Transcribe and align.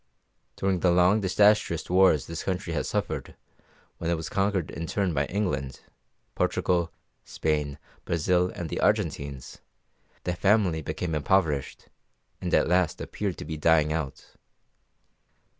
During 0.55 0.79
the 0.79 0.89
long, 0.89 1.21
disastrous 1.21 1.87
wars 1.87 2.25
this 2.25 2.43
country 2.45 2.73
has 2.73 2.89
suffered, 2.89 3.35
when 3.99 4.09
it 4.09 4.15
was 4.17 4.29
conquered 4.29 4.71
in 4.71 4.87
turn 4.87 5.13
by 5.13 5.27
England, 5.27 5.81
Portugal, 6.33 6.91
Spain, 7.23 7.77
Brazil, 8.03 8.51
and 8.55 8.67
the 8.69 8.79
Argentines, 8.79 9.59
the 10.23 10.33
family 10.35 10.81
became 10.81 11.13
impoverished, 11.13 11.87
and 12.41 12.51
at 12.51 12.67
last 12.67 12.99
appeared 12.99 13.37
to 13.37 13.45
be 13.45 13.57
dying 13.57 13.93
out. 13.93 14.33